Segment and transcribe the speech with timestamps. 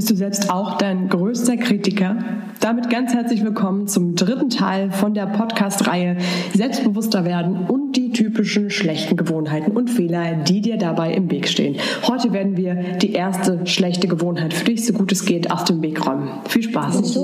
[0.00, 2.16] Bist du selbst auch dein größter Kritiker?
[2.60, 6.16] Damit ganz herzlich willkommen zum dritten Teil von der Podcast-Reihe
[6.54, 11.76] Selbstbewusster werden und die typischen schlechten Gewohnheiten und Fehler, die dir dabei im Weg stehen.
[12.08, 15.82] Heute werden wir die erste schlechte Gewohnheit für dich, so gut es geht, aus dem
[15.82, 16.30] Weg räumen.
[16.48, 17.18] Viel Spaß!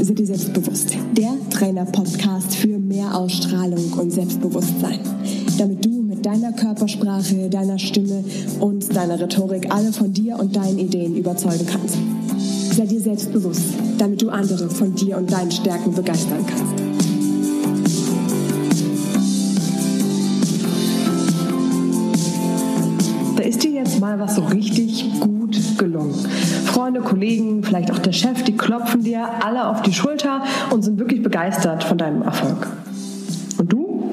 [0.00, 0.90] Sind dir selbstbewusst?
[1.16, 5.00] Der Trainer-Podcast für mehr Ausstrahlung und Selbstbewusstsein.
[5.58, 8.22] Damit du mit deiner Körpersprache, deiner Stimme
[8.60, 11.96] und deiner Rhetorik alle von dir und deinen Ideen überzeugen kannst.
[12.76, 13.62] Sei dir selbstbewusst,
[13.96, 16.74] damit du andere von dir und deinen Stärken begeistern kannst.
[23.36, 26.14] Da ist dir jetzt mal was so richtig gut gelungen.
[26.76, 30.98] Freunde, Kollegen, vielleicht auch der Chef, die klopfen dir alle auf die Schulter und sind
[30.98, 32.66] wirklich begeistert von deinem Erfolg.
[33.56, 34.12] Und du?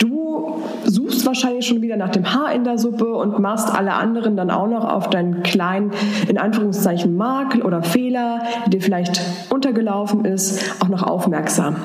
[0.00, 4.36] Du suchst wahrscheinlich schon wieder nach dem Haar in der Suppe und machst alle anderen
[4.36, 5.92] dann auch noch auf deinen kleinen,
[6.26, 11.76] in Anführungszeichen, Makel oder Fehler, der dir vielleicht untergelaufen ist, auch noch aufmerksam.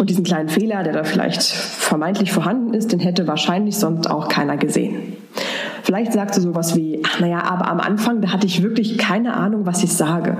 [0.00, 4.26] Und diesen kleinen Fehler, der da vielleicht vermeintlich vorhanden ist, den hätte wahrscheinlich sonst auch
[4.26, 5.21] keiner gesehen.
[5.92, 9.34] Vielleicht sagst du sowas wie, ach naja, aber am Anfang, da hatte ich wirklich keine
[9.34, 10.38] Ahnung, was ich sage.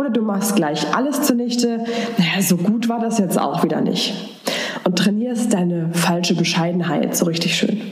[0.00, 1.84] Oder du machst gleich alles zunichte,
[2.16, 4.14] naja, so gut war das jetzt auch wieder nicht.
[4.84, 7.82] Und trainierst deine falsche Bescheidenheit so richtig schön.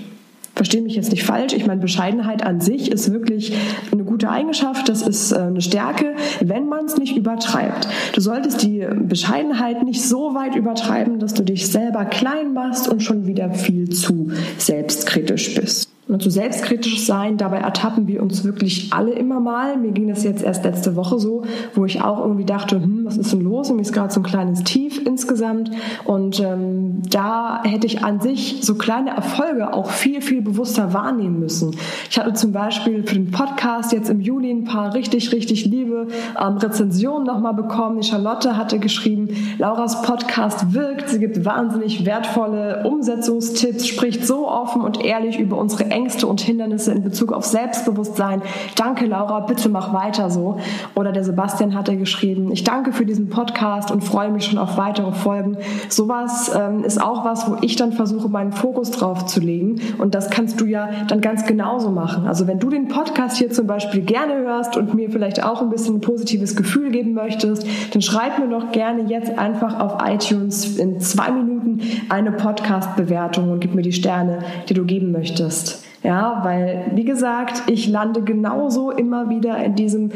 [0.55, 1.53] Verstehe mich jetzt nicht falsch.
[1.53, 3.53] Ich meine, Bescheidenheit an sich ist wirklich
[3.93, 4.89] eine gute Eigenschaft.
[4.89, 7.89] Das ist äh, eine Stärke, wenn man es nicht übertreibt.
[8.15, 13.03] Du solltest die Bescheidenheit nicht so weit übertreiben, dass du dich selber klein machst und
[13.03, 15.93] schon wieder viel zu selbstkritisch bist.
[16.19, 19.77] Zu selbstkritisch sein, dabei ertappen wir uns wirklich alle immer mal.
[19.77, 21.43] Mir ging das jetzt erst letzte Woche so,
[21.75, 23.71] wo ich auch irgendwie dachte, hm, was ist denn los?
[23.71, 25.71] Und mir ist gerade so ein kleines Tief insgesamt.
[26.05, 31.41] Und ähm, da hätte ich an sich so kleine Erfolge auch viel, viel bewusster wahrnehmen
[31.41, 31.77] müssen.
[32.11, 36.09] Ich hatte zum Beispiel für den Podcast jetzt im Juli ein paar richtig, richtig liebe
[36.41, 38.01] ähm, Rezensionen nochmal bekommen.
[38.01, 44.83] Die Charlotte hatte geschrieben, Lauras Podcast wirkt, sie gibt wahnsinnig wertvolle Umsetzungstipps, spricht so offen
[44.83, 48.43] und ehrlich über unsere Ängste und Hindernisse in Bezug auf Selbstbewusstsein.
[48.77, 50.59] Danke, Laura, bitte mach weiter so.
[50.95, 54.77] Oder der Sebastian hatte geschrieben, ich danke für diesen Podcast und freue mich schon auf
[54.77, 55.57] weitere Folgen.
[55.89, 59.81] Sowas ähm, ist auch was, wo ich dann versuche, meinen Fokus drauf zu legen.
[59.99, 62.27] Und das kannst du ja dann ganz genauso machen.
[62.27, 65.71] Also wenn du den Podcast hier zum Beispiel gerne hörst und mir vielleicht auch ein
[65.71, 70.77] bisschen ein positives Gefühl geben möchtest, dann schreib mir doch gerne jetzt einfach auf iTunes
[70.79, 75.85] in zwei Minuten eine Podcast-Bewertung und gib mir die Sterne, die du geben möchtest.
[76.03, 80.11] Ja, weil, wie gesagt, ich lande genauso immer wieder in diesem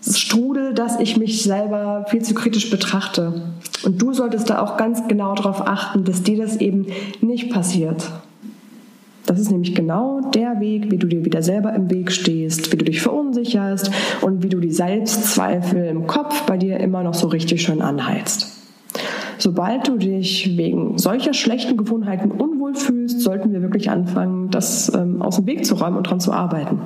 [0.00, 3.42] Strudel, dass ich mich selber viel zu kritisch betrachte.
[3.84, 6.86] Und du solltest da auch ganz genau darauf achten, dass dir das eben
[7.20, 8.10] nicht passiert.
[9.26, 12.76] Das ist nämlich genau der Weg, wie du dir wieder selber im Weg stehst, wie
[12.76, 17.26] du dich verunsicherst und wie du die Selbstzweifel im Kopf bei dir immer noch so
[17.26, 18.55] richtig schön anheizt.
[19.38, 25.22] Sobald du dich wegen solcher schlechten Gewohnheiten unwohl fühlst, sollten wir wirklich anfangen, das ähm,
[25.22, 26.78] aus dem Weg zu räumen und daran zu arbeiten.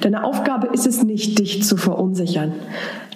[0.00, 2.52] Deine Aufgabe ist es nicht, dich zu verunsichern.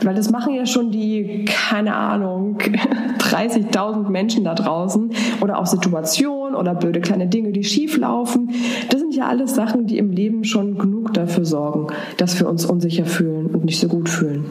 [0.02, 2.58] Weil das machen ja schon die, keine Ahnung,
[3.18, 5.10] 30.000 Menschen da draußen
[5.40, 8.50] oder auch Situationen oder blöde kleine Dinge, die schief laufen.
[8.90, 11.86] Das sind ja alles Sachen, die im Leben schon genug dafür sorgen,
[12.16, 14.44] dass wir uns unsicher fühlen und nicht so gut fühlen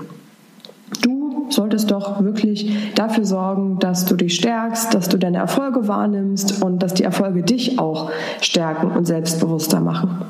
[1.54, 6.80] solltest doch wirklich dafür sorgen, dass du dich stärkst, dass du deine Erfolge wahrnimmst und
[6.80, 10.22] dass die Erfolge dich auch stärken und selbstbewusster machen.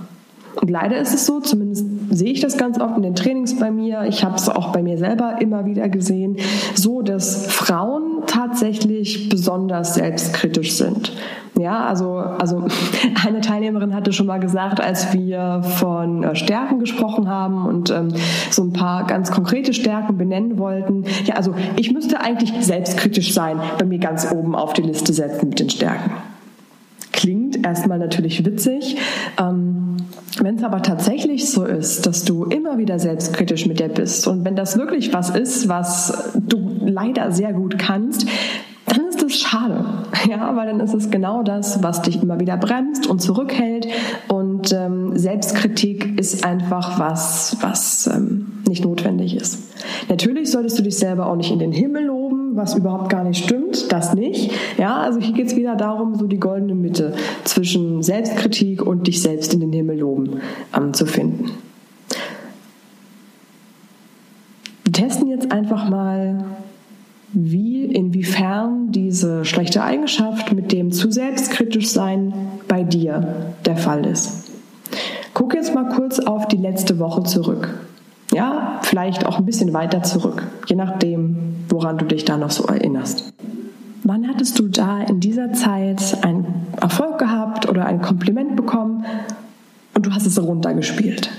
[0.62, 3.72] Und leider ist es so, zumindest sehe ich das ganz oft in den Trainings bei
[3.72, 6.38] mir, ich habe es auch bei mir selber immer wieder gesehen,
[6.76, 11.12] so dass Frauen tatsächlich besonders selbstkritisch sind.
[11.60, 12.66] Ja, also, also
[13.28, 18.10] eine Teilnehmerin hatte schon mal gesagt, als wir von äh, Stärken gesprochen haben und ähm,
[18.50, 21.06] so ein paar ganz konkrete Stärken benennen wollten.
[21.26, 25.50] Ja, also ich müsste eigentlich selbstkritisch sein, bei mir ganz oben auf die Liste setzen
[25.50, 26.12] mit den Stärken.
[27.24, 28.98] Klingt erstmal natürlich witzig.
[29.40, 29.96] Ähm,
[30.42, 34.44] wenn es aber tatsächlich so ist, dass du immer wieder selbstkritisch mit dir bist und
[34.44, 38.28] wenn das wirklich was ist, was du leider sehr gut kannst,
[38.88, 39.86] dann ist es schade.
[40.30, 43.88] Ja, weil dann ist es genau das, was dich immer wieder bremst und zurückhält.
[44.30, 49.60] Und ähm, Selbstkritik ist einfach was, was ähm, nicht notwendig ist.
[50.08, 52.10] Natürlich solltest du dich selber auch nicht in den Himmel
[52.56, 54.52] was überhaupt gar nicht stimmt, das nicht.
[54.78, 57.14] Ja, also hier geht es wieder darum, so die goldene Mitte
[57.44, 60.42] zwischen Selbstkritik und dich selbst in den Himmel loben
[60.76, 61.52] ähm, zu finden.
[64.84, 66.46] Wir testen jetzt einfach mal
[67.34, 72.34] wie, inwiefern diese schlechte Eigenschaft mit dem zu selbstkritisch sein
[72.68, 74.52] bei dir der Fall ist.
[75.34, 77.74] Guck jetzt mal kurz auf die letzte Woche zurück.
[78.94, 83.34] Vielleicht auch ein bisschen weiter zurück, je nachdem, woran du dich da noch so erinnerst.
[84.04, 86.46] Wann hattest du da in dieser Zeit einen
[86.80, 89.04] Erfolg gehabt oder ein Kompliment bekommen
[89.96, 91.32] und du hast es runtergespielt?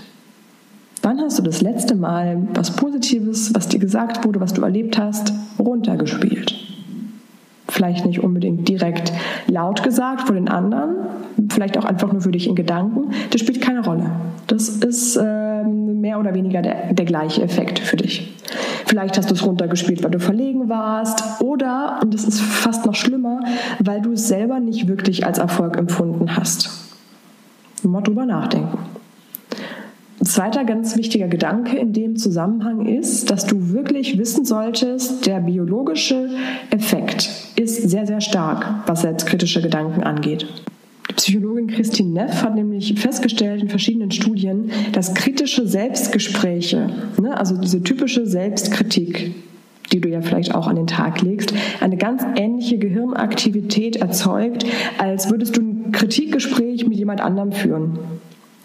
[1.03, 4.99] Wann hast du das letzte Mal was Positives, was dir gesagt wurde, was du erlebt
[4.99, 6.74] hast, runtergespielt?
[7.75, 9.12] Vielleicht nicht unbedingt direkt
[9.49, 10.94] laut gesagt vor den anderen,
[11.50, 13.11] vielleicht auch einfach nur für dich in Gedanken.
[13.31, 14.12] Das spielt keine Rolle.
[14.47, 18.32] Das ist äh, mehr oder weniger der, der gleiche Effekt für dich.
[18.87, 22.94] Vielleicht hast du es runtergespielt, weil du verlegen warst oder, und das ist fast noch
[22.94, 23.41] schlimmer,
[23.81, 26.71] weil du es selber nicht wirklich als Erfolg empfunden hast.
[27.82, 28.79] Mal drüber nachdenken.
[30.25, 35.41] Ein zweiter ganz wichtiger Gedanke in dem Zusammenhang ist, dass du wirklich wissen solltest, der
[35.41, 36.31] biologische
[36.71, 40.47] Effekt ist sehr, sehr stark, was selbstkritische Gedanken angeht.
[41.11, 46.88] Die Psychologin Christine Neff hat nämlich festgestellt in verschiedenen Studien, dass kritische Selbstgespräche,
[47.21, 49.35] ne, also diese typische Selbstkritik,
[49.93, 54.65] die du ja vielleicht auch an den Tag legst, eine ganz ähnliche Gehirnaktivität erzeugt,
[54.97, 57.99] als würdest du ein Kritikgespräch mit jemand anderem führen.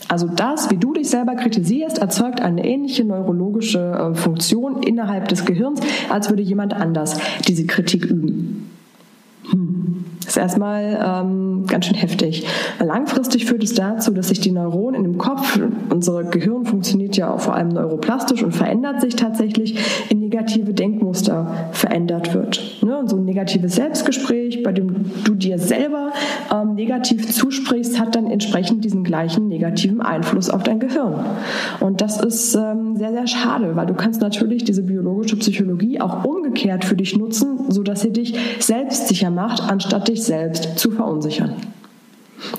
[0.09, 5.45] Also das, wie du dich selber kritisierst, erzeugt eine ähnliche neurologische äh, Funktion innerhalb des
[5.45, 8.71] Gehirns, als würde jemand anders diese Kritik üben.
[9.51, 9.78] Hm.
[10.29, 12.45] Ist erstmal ähm, ganz schön heftig.
[12.79, 15.59] Langfristig führt es dazu, dass sich die Neuronen in dem Kopf,
[15.89, 19.79] unser Gehirn funktioniert ja auch vor allem neuroplastisch und verändert sich tatsächlich,
[20.09, 22.77] in negative Denkmuster verändert wird.
[22.83, 22.95] Ne?
[22.99, 26.11] Und so ein negatives Selbstgespräch, bei dem du dir selber
[26.53, 31.25] ähm, negativ zusprichst, hat dann entsprechend diesen gleichen negativen Einfluss auf dein Gehirn.
[31.79, 36.23] Und das ist ähm, sehr, sehr schade, weil du kannst natürlich diese biologische Psychologie auch
[36.23, 41.56] umgekehrt für dich nutzen, sodass sie dich selbstsicher macht, anstatt dich selbst zu verunsichern.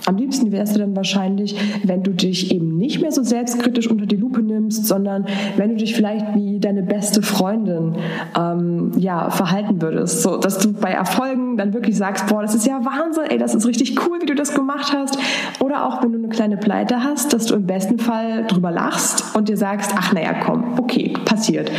[0.06, 4.06] Am liebsten wärst du dann wahrscheinlich, wenn du dich eben nicht mehr so selbstkritisch unter
[4.06, 5.26] die Lupe nimmst, sondern
[5.56, 7.94] wenn du dich vielleicht wie deine beste Freundin
[8.38, 10.22] ähm, ja, verhalten würdest.
[10.22, 13.54] So, dass du bei Erfolgen dann wirklich sagst, boah, das ist ja Wahnsinn, ey, das
[13.54, 15.18] ist richtig cool, wie du das gemacht hast.
[15.60, 19.34] Oder auch wenn du eine kleine Pleite hast, dass du im besten Fall drüber lachst
[19.34, 21.70] und dir sagst, ach naja, komm, okay, passiert.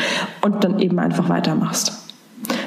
[0.42, 2.10] Und dann eben einfach weitermachst.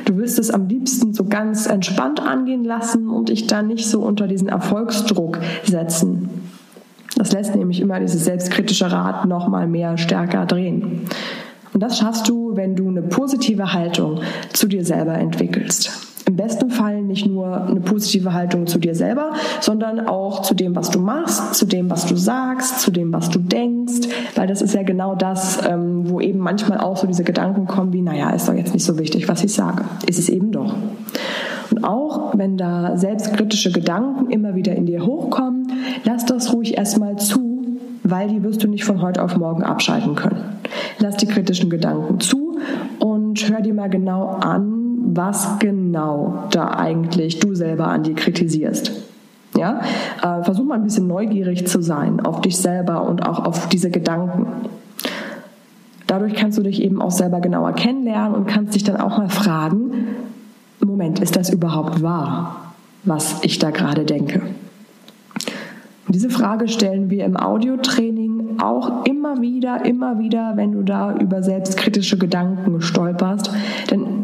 [0.05, 4.03] Du willst es am liebsten so ganz entspannt angehen lassen und dich da nicht so
[4.03, 6.29] unter diesen Erfolgsdruck setzen.
[7.17, 11.03] Das lässt nämlich immer dieses selbstkritische Rad noch mal mehr stärker drehen.
[11.73, 14.21] Und das schaffst du, wenn du eine positive Haltung
[14.53, 16.04] zu dir selber entwickelst
[16.45, 20.91] besten Fall nicht nur eine positive Haltung zu dir selber, sondern auch zu dem, was
[20.91, 24.75] du machst, zu dem, was du sagst, zu dem, was du denkst, weil das ist
[24.75, 28.47] ja genau das, ähm, wo eben manchmal auch so diese Gedanken kommen wie, naja, ist
[28.47, 29.85] doch jetzt nicht so wichtig, was ich sage.
[30.07, 30.75] Ist es eben doch.
[31.71, 35.73] Und auch wenn da selbstkritische Gedanken immer wieder in dir hochkommen,
[36.05, 40.15] lass das ruhig erstmal zu, weil die wirst du nicht von heute auf morgen abschalten
[40.15, 40.59] können.
[40.99, 42.59] Lass die kritischen Gedanken zu
[42.99, 48.93] und hör dir mal genau an, was genau da eigentlich du selber an dir kritisierst.
[49.57, 49.81] Ja,
[50.21, 53.91] äh, versuch mal ein bisschen neugierig zu sein auf dich selber und auch auf diese
[53.91, 54.47] Gedanken.
[56.09, 59.29] Dadurch kannst du dich eben auch selber genauer kennenlernen und kannst dich dann auch mal
[59.29, 59.93] fragen,
[60.81, 64.43] Moment, ist das überhaupt wahr, was ich da gerade denke?
[66.07, 71.17] Und diese Frage stellen wir im Audiotraining auch immer wieder, immer wieder, wenn du da
[71.17, 73.51] über selbstkritische Gedanken stolperst.
[73.91, 74.24] Denn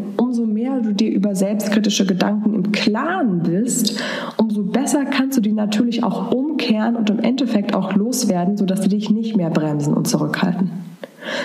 [0.71, 4.03] mehr du dir über selbstkritische Gedanken im Klaren bist,
[4.37, 8.89] umso besser kannst du die natürlich auch umkehren und im Endeffekt auch loswerden, sodass sie
[8.89, 10.71] dich nicht mehr bremsen und zurückhalten.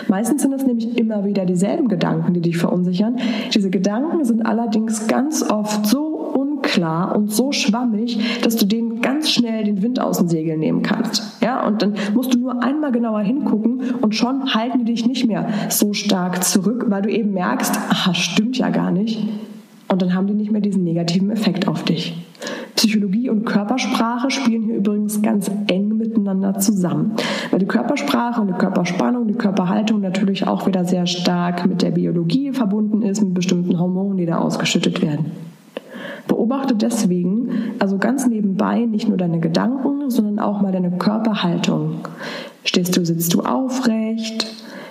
[0.07, 3.17] Meistens sind es nämlich immer wieder dieselben Gedanken, die dich verunsichern.
[3.53, 6.14] Diese Gedanken sind allerdings ganz oft so
[6.65, 10.81] unklar und so schwammig, dass du denen ganz schnell den Wind aus den Segeln nehmen
[10.81, 11.41] kannst.
[11.41, 15.27] Ja, und dann musst du nur einmal genauer hingucken und schon halten die dich nicht
[15.27, 19.27] mehr so stark zurück, weil du eben merkst, aha, stimmt ja gar nicht.
[19.87, 22.15] Und dann haben die nicht mehr diesen negativen Effekt auf dich.
[22.75, 27.13] Psychologie und Körpersprache spielen hier übrigens ganz eng miteinander zusammen,
[27.51, 31.91] weil die Körpersprache und die Körperspannung, die Körperhaltung natürlich auch wieder sehr stark mit der
[31.91, 35.31] Biologie verbunden ist, mit bestimmten Hormonen, die da ausgeschüttet werden.
[36.27, 41.99] Beobachte deswegen also ganz nebenbei nicht nur deine Gedanken, sondern auch mal deine Körperhaltung.
[42.63, 44.47] Stehst du, sitzt du aufrecht?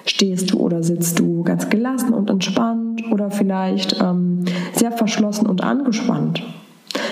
[0.06, 5.62] Stehst du oder sitzt du ganz gelassen und entspannt oder vielleicht ähm, sehr verschlossen und
[5.62, 6.42] angespannt?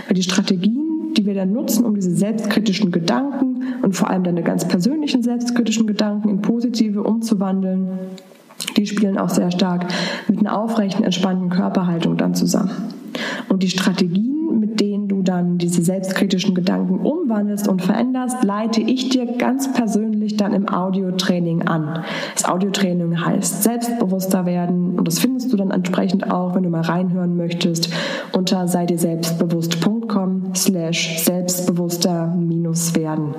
[0.07, 4.43] Weil die Strategien, die wir dann nutzen, um diese selbstkritischen Gedanken und vor allem deine
[4.43, 7.99] ganz persönlichen selbstkritischen Gedanken in positive umzuwandeln,
[8.77, 9.87] Die spielen auch sehr stark
[10.29, 12.71] mit einer aufrechten, entspannten Körperhaltung dann zusammen.
[13.53, 19.11] Und die Strategien, mit denen du dann diese selbstkritischen Gedanken umwandelst und veränderst, leite ich
[19.11, 22.03] dir ganz persönlich dann im Audiotraining an.
[22.33, 26.81] Das Audiotraining heißt selbstbewusster werden und das findest du dann entsprechend auch, wenn du mal
[26.81, 27.91] reinhören möchtest,
[28.33, 33.35] unter sei dir selbstbewusst.com slash selbstbewusster minus werden.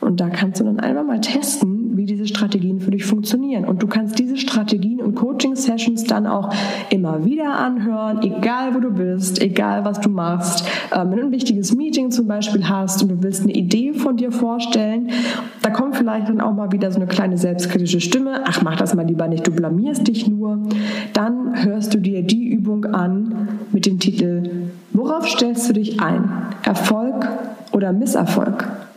[0.00, 3.66] Und da kannst du dann einfach mal testen, wie diese Strategien für dich funktionieren.
[3.66, 6.50] Und du kannst diese Strategien und Coaching-Sessions dann auch
[6.88, 10.66] immer wieder anhören, egal wo du bist, egal was du machst.
[10.94, 14.16] Ähm, wenn du ein wichtiges Meeting zum Beispiel hast und du willst eine Idee von
[14.16, 15.10] dir vorstellen,
[15.60, 18.44] da kommt vielleicht dann auch mal wieder so eine kleine selbstkritische Stimme.
[18.46, 20.58] Ach, mach das mal lieber nicht, du blamierst dich nur.
[21.12, 26.30] Dann hörst du dir die Übung an mit dem Titel Worauf stellst du dich ein?
[26.64, 27.28] Erfolg
[27.72, 28.89] oder Misserfolg?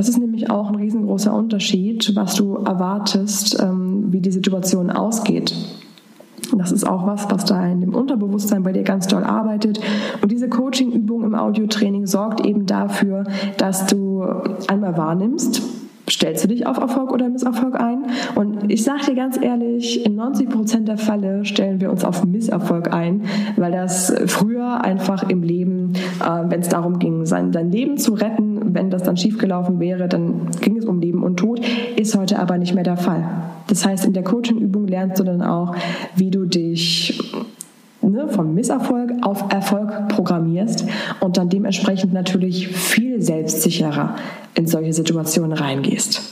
[0.00, 5.54] Das ist nämlich auch ein riesengroßer Unterschied, was du erwartest, ähm, wie die Situation ausgeht.
[6.56, 9.78] Das ist auch was, was da in dem Unterbewusstsein bei dir ganz doll arbeitet.
[10.22, 13.24] Und diese Coaching-Übung im Audiotraining sorgt eben dafür,
[13.58, 14.24] dass du
[14.68, 15.60] einmal wahrnimmst,
[16.10, 18.04] stellst du dich auf Erfolg oder Misserfolg ein?
[18.34, 22.24] Und ich sage dir ganz ehrlich, in 90 Prozent der Fälle stellen wir uns auf
[22.24, 23.22] Misserfolg ein,
[23.56, 28.14] weil das früher einfach im Leben, äh, wenn es darum ging, sein, sein Leben zu
[28.14, 31.60] retten, wenn das dann schiefgelaufen wäre, dann ging es um Leben und Tod,
[31.96, 33.24] ist heute aber nicht mehr der Fall.
[33.68, 35.74] Das heißt, in der Coaching-Übung lernst du dann auch,
[36.16, 37.32] wie du dich
[38.02, 40.86] ne, vom Misserfolg auf Erfolg programmierst
[41.20, 44.16] und dann dementsprechend natürlich viel selbstsicherer
[44.54, 46.22] in solche Situationen reingehst.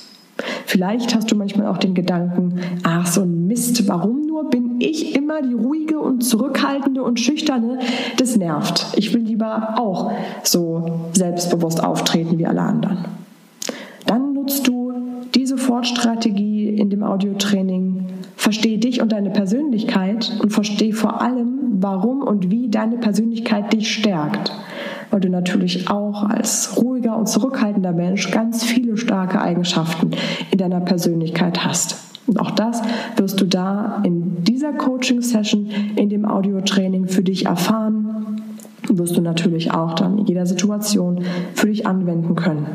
[0.66, 5.16] Vielleicht hast du manchmal auch den Gedanken, ach so ein Mist, warum nur bin ich
[5.16, 7.78] immer die ruhige und zurückhaltende und schüchterne?
[8.18, 8.86] Das nervt.
[8.96, 12.98] Ich will lieber auch so selbstbewusst auftreten wie alle anderen.
[14.06, 14.92] Dann nutzt du
[15.34, 18.06] die Sofortstrategie in dem Audiotraining.
[18.36, 23.92] Verstehe dich und deine Persönlichkeit und verstehe vor allem, warum und wie deine Persönlichkeit dich
[23.92, 24.52] stärkt.
[25.10, 30.10] Weil du natürlich auch als ruhiger und zurückhaltender Mensch ganz viele starke Eigenschaften
[30.50, 31.96] in deiner Persönlichkeit hast.
[32.26, 32.82] Und auch das
[33.16, 38.42] wirst du da in dieser Coaching-Session, in dem Audiotraining für dich erfahren.
[38.88, 41.24] Wirst du natürlich auch dann in jeder Situation
[41.54, 42.66] für dich anwenden können.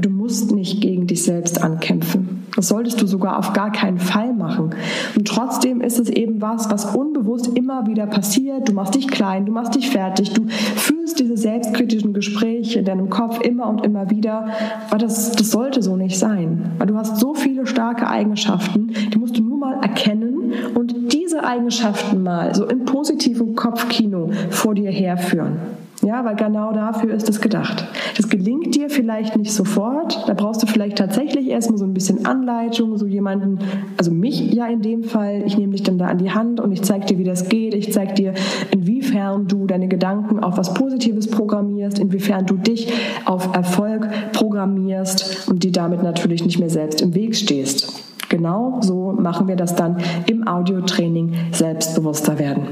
[0.00, 2.39] Du musst nicht gegen dich selbst ankämpfen.
[2.56, 4.70] Das solltest du sogar auf gar keinen Fall machen.
[5.16, 8.68] Und trotzdem ist es eben was, was unbewusst immer wieder passiert.
[8.68, 13.10] Du machst dich klein, du machst dich fertig, du fühlst diese selbstkritischen Gespräche in deinem
[13.10, 14.48] Kopf immer und immer wieder.
[14.88, 16.72] Aber das, das sollte so nicht sein.
[16.78, 21.44] Weil du hast so viele starke Eigenschaften, die musst du nur mal erkennen und diese
[21.44, 25.58] Eigenschaften mal so im positiven Kopfkino vor dir herführen.
[26.02, 27.86] Ja, weil genau dafür ist es gedacht.
[28.16, 30.26] Das gelingt dir vielleicht nicht sofort.
[30.26, 33.58] Da brauchst du vielleicht tatsächlich erstmal so ein bisschen Anleitung, so jemanden,
[33.98, 35.42] also mich ja in dem Fall.
[35.44, 37.74] Ich nehme dich dann da an die Hand und ich zeige dir, wie das geht.
[37.74, 38.34] Ich zeige dir,
[38.70, 42.90] inwiefern du deine Gedanken auf was Positives programmierst, inwiefern du dich
[43.26, 47.92] auf Erfolg programmierst und dir damit natürlich nicht mehr selbst im Weg stehst.
[48.30, 52.68] Genau so machen wir das dann im Audiotraining selbstbewusster werden.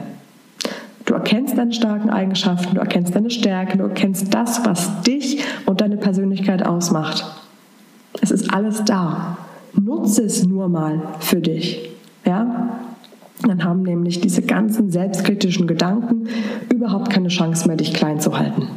[1.09, 5.81] Du erkennst deine starken Eigenschaften, du erkennst deine Stärken, du erkennst das, was dich und
[5.81, 7.25] deine Persönlichkeit ausmacht.
[8.21, 9.39] Es ist alles da.
[9.73, 11.89] Nutze es nur mal für dich.
[12.27, 12.79] Ja?
[13.41, 16.29] Dann haben nämlich diese ganzen selbstkritischen Gedanken
[16.71, 18.69] überhaupt keine Chance mehr, dich klein zu halten.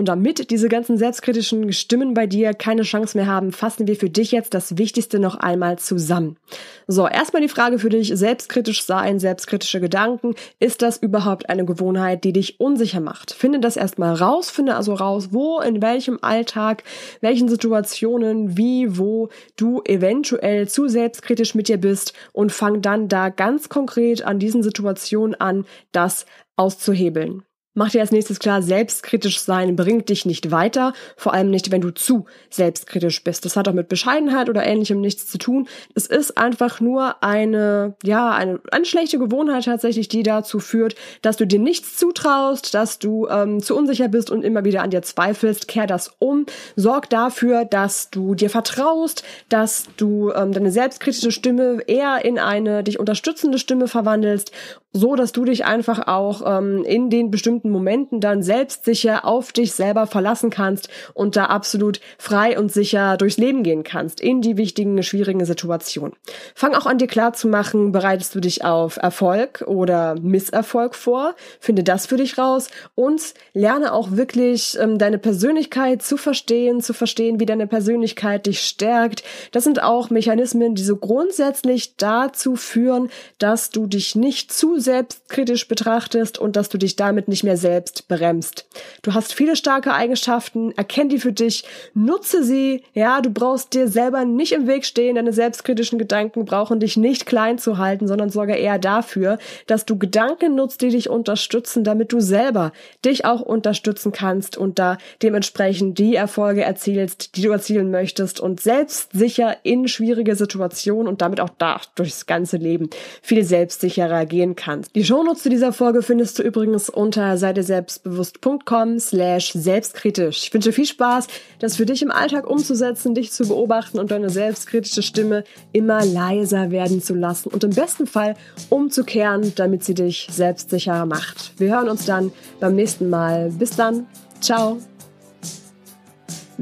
[0.00, 4.08] Und damit diese ganzen selbstkritischen Stimmen bei dir keine Chance mehr haben, fassen wir für
[4.08, 6.38] dich jetzt das Wichtigste noch einmal zusammen.
[6.86, 12.24] So, erstmal die Frage für dich, selbstkritisch sein, selbstkritische Gedanken, ist das überhaupt eine Gewohnheit,
[12.24, 13.32] die dich unsicher macht?
[13.32, 16.82] Finde das erstmal raus, finde also raus, wo, in welchem Alltag,
[17.20, 23.28] welchen Situationen, wie, wo du eventuell zu selbstkritisch mit dir bist und fang dann da
[23.28, 26.24] ganz konkret an diesen Situationen an, das
[26.56, 27.42] auszuhebeln.
[27.72, 31.80] Mach dir als nächstes klar, selbstkritisch sein bringt dich nicht weiter, vor allem nicht, wenn
[31.80, 33.44] du zu selbstkritisch bist.
[33.44, 35.68] Das hat auch mit Bescheidenheit oder ähnlichem nichts zu tun.
[35.94, 41.36] Es ist einfach nur eine, ja, eine, eine schlechte Gewohnheit tatsächlich, die dazu führt, dass
[41.36, 45.02] du dir nichts zutraust, dass du ähm, zu unsicher bist und immer wieder an dir
[45.02, 45.68] zweifelst.
[45.68, 46.46] Kehr das um.
[46.74, 52.82] Sorg dafür, dass du dir vertraust, dass du ähm, deine selbstkritische Stimme eher in eine
[52.82, 54.50] dich unterstützende Stimme verwandelst
[54.92, 59.72] so dass du dich einfach auch ähm, in den bestimmten Momenten dann selbstsicher auf dich
[59.72, 64.56] selber verlassen kannst und da absolut frei und sicher durchs Leben gehen kannst in die
[64.56, 66.16] wichtigen, schwierigen Situationen.
[66.54, 71.34] Fang auch an dir klar zu machen, bereitest du dich auf Erfolg oder Misserfolg vor,
[71.60, 76.94] finde das für dich raus und lerne auch wirklich ähm, deine Persönlichkeit zu verstehen, zu
[76.94, 79.22] verstehen, wie deine Persönlichkeit dich stärkt.
[79.52, 85.68] Das sind auch Mechanismen, die so grundsätzlich dazu führen, dass du dich nicht zu selbstkritisch
[85.68, 88.66] betrachtest und dass du dich damit nicht mehr selbst bremst.
[89.02, 93.88] Du hast viele starke Eigenschaften, erkenn die für dich, nutze sie, ja, du brauchst dir
[93.88, 98.30] selber nicht im Weg stehen, deine selbstkritischen Gedanken brauchen dich nicht klein zu halten, sondern
[98.30, 102.72] sorge eher dafür, dass du Gedanken nutzt, die dich unterstützen, damit du selber
[103.04, 108.60] dich auch unterstützen kannst und da dementsprechend die Erfolge erzielst, die du erzielen möchtest und
[108.60, 112.90] selbstsicher in schwierige Situationen und damit auch da durchs ganze Leben
[113.22, 114.94] viel selbstsicherer gehen kannst kannst.
[114.94, 120.44] Die Shownotes zu dieser Folge findest du übrigens unter seiteselbstbewusst.com slash selbstkritisch.
[120.44, 121.26] Ich wünsche viel Spaß,
[121.58, 126.70] das für dich im Alltag umzusetzen, dich zu beobachten und deine selbstkritische Stimme immer leiser
[126.70, 128.34] werden zu lassen und im besten Fall
[128.68, 131.52] umzukehren, damit sie dich selbstsicherer macht.
[131.58, 133.50] Wir hören uns dann beim nächsten Mal.
[133.50, 134.06] Bis dann.
[134.40, 134.78] Ciao.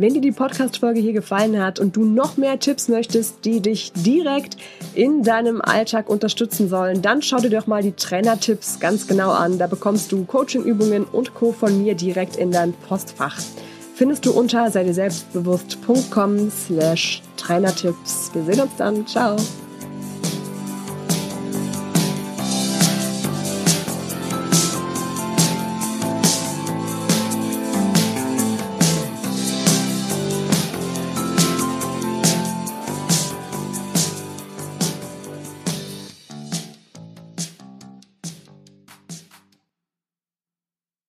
[0.00, 3.92] Wenn dir die Podcast-Folge hier gefallen hat und du noch mehr Tipps möchtest, die dich
[3.92, 4.56] direkt
[4.94, 9.58] in deinem Alltag unterstützen sollen, dann schau dir doch mal die Trainer-Tipps ganz genau an.
[9.58, 11.50] Da bekommst du Coaching-Übungen und Co.
[11.50, 13.40] von mir direkt in dein Postfach.
[13.96, 18.30] Findest du unter sei dir selbstbewusst.com slash Trainertipps.
[18.34, 19.04] Wir sehen uns dann.
[19.04, 19.34] Ciao.